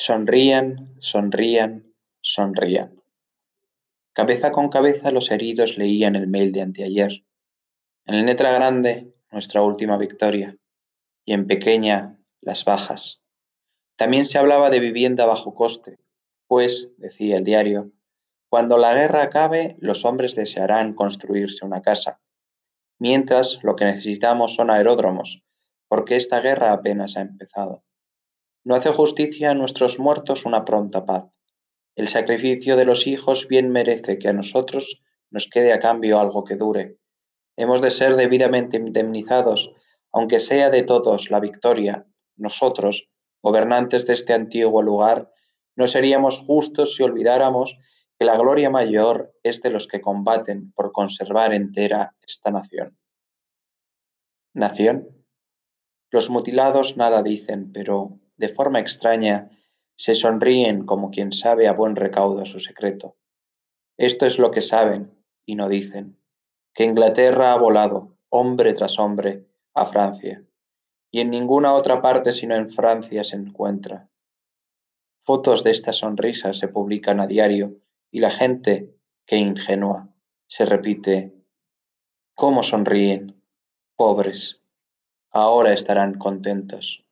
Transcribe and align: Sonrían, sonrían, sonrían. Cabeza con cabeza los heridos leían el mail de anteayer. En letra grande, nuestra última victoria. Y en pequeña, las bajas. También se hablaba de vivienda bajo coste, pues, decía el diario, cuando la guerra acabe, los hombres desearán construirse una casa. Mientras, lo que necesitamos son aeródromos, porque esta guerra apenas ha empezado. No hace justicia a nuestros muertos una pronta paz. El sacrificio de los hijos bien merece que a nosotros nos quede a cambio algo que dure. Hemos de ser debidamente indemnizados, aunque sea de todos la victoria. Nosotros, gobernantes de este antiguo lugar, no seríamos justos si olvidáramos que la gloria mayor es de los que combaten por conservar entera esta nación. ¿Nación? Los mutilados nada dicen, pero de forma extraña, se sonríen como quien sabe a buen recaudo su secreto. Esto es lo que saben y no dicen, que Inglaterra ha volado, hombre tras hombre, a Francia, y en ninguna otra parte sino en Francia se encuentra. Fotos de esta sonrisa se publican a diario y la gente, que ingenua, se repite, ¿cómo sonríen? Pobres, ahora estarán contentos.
Sonrían, 0.00 0.94
sonrían, 1.00 1.92
sonrían. 2.20 3.02
Cabeza 4.12 4.52
con 4.52 4.68
cabeza 4.68 5.10
los 5.10 5.32
heridos 5.32 5.76
leían 5.76 6.14
el 6.14 6.28
mail 6.28 6.52
de 6.52 6.62
anteayer. 6.62 7.24
En 8.06 8.24
letra 8.24 8.52
grande, 8.52 9.12
nuestra 9.32 9.60
última 9.60 9.98
victoria. 9.98 10.56
Y 11.24 11.32
en 11.32 11.48
pequeña, 11.48 12.16
las 12.40 12.64
bajas. 12.64 13.24
También 13.96 14.24
se 14.24 14.38
hablaba 14.38 14.70
de 14.70 14.78
vivienda 14.78 15.26
bajo 15.26 15.56
coste, 15.56 15.98
pues, 16.46 16.92
decía 16.98 17.36
el 17.36 17.42
diario, 17.42 17.90
cuando 18.48 18.78
la 18.78 18.94
guerra 18.94 19.22
acabe, 19.22 19.74
los 19.80 20.04
hombres 20.04 20.36
desearán 20.36 20.94
construirse 20.94 21.66
una 21.66 21.82
casa. 21.82 22.20
Mientras, 23.00 23.58
lo 23.64 23.74
que 23.74 23.86
necesitamos 23.86 24.54
son 24.54 24.70
aeródromos, 24.70 25.42
porque 25.88 26.14
esta 26.14 26.40
guerra 26.40 26.72
apenas 26.72 27.16
ha 27.16 27.22
empezado. 27.22 27.82
No 28.68 28.74
hace 28.74 28.92
justicia 28.92 29.52
a 29.52 29.54
nuestros 29.54 29.98
muertos 29.98 30.44
una 30.44 30.66
pronta 30.66 31.06
paz. 31.06 31.24
El 31.96 32.06
sacrificio 32.06 32.76
de 32.76 32.84
los 32.84 33.06
hijos 33.06 33.48
bien 33.48 33.70
merece 33.70 34.18
que 34.18 34.28
a 34.28 34.34
nosotros 34.34 35.02
nos 35.30 35.48
quede 35.48 35.72
a 35.72 35.78
cambio 35.78 36.20
algo 36.20 36.44
que 36.44 36.56
dure. 36.56 36.98
Hemos 37.56 37.80
de 37.80 37.90
ser 37.90 38.14
debidamente 38.16 38.76
indemnizados, 38.76 39.72
aunque 40.12 40.38
sea 40.38 40.68
de 40.68 40.82
todos 40.82 41.30
la 41.30 41.40
victoria. 41.40 42.06
Nosotros, 42.36 43.08
gobernantes 43.42 44.04
de 44.04 44.12
este 44.12 44.34
antiguo 44.34 44.82
lugar, 44.82 45.32
no 45.74 45.86
seríamos 45.86 46.38
justos 46.38 46.94
si 46.94 47.02
olvidáramos 47.02 47.78
que 48.18 48.26
la 48.26 48.36
gloria 48.36 48.68
mayor 48.68 49.32
es 49.42 49.62
de 49.62 49.70
los 49.70 49.88
que 49.88 50.02
combaten 50.02 50.72
por 50.72 50.92
conservar 50.92 51.54
entera 51.54 52.16
esta 52.20 52.50
nación. 52.50 52.98
¿Nación? 54.52 55.08
Los 56.10 56.28
mutilados 56.28 56.98
nada 56.98 57.22
dicen, 57.22 57.72
pero 57.72 58.20
de 58.38 58.48
forma 58.48 58.80
extraña, 58.80 59.50
se 59.96 60.14
sonríen 60.14 60.86
como 60.86 61.10
quien 61.10 61.32
sabe 61.32 61.68
a 61.68 61.72
buen 61.72 61.96
recaudo 61.96 62.46
su 62.46 62.60
secreto. 62.60 63.16
Esto 63.96 64.26
es 64.26 64.38
lo 64.38 64.50
que 64.52 64.60
saben 64.60 65.12
y 65.44 65.56
no 65.56 65.68
dicen, 65.68 66.18
que 66.72 66.84
Inglaterra 66.84 67.52
ha 67.52 67.58
volado, 67.58 68.16
hombre 68.28 68.72
tras 68.74 68.98
hombre, 68.98 69.48
a 69.74 69.86
Francia, 69.86 70.44
y 71.10 71.20
en 71.20 71.30
ninguna 71.30 71.74
otra 71.74 72.00
parte 72.00 72.32
sino 72.32 72.54
en 72.54 72.70
Francia 72.70 73.24
se 73.24 73.36
encuentra. 73.36 74.08
Fotos 75.24 75.64
de 75.64 75.72
esta 75.72 75.92
sonrisa 75.92 76.52
se 76.52 76.68
publican 76.68 77.20
a 77.20 77.26
diario 77.26 77.80
y 78.10 78.20
la 78.20 78.30
gente, 78.30 78.94
que 79.26 79.36
ingenua, 79.36 80.08
se 80.46 80.64
repite, 80.64 81.34
¿cómo 82.34 82.62
sonríen? 82.62 83.42
Pobres, 83.96 84.62
ahora 85.30 85.72
estarán 85.72 86.14
contentos. 86.14 87.07